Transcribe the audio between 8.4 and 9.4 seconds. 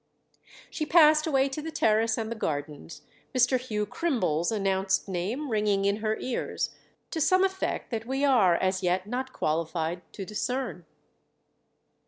as yet not